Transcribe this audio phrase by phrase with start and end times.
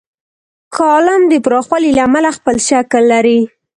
[0.75, 3.39] کالم د پراخوالي له امله خپل شکل لري.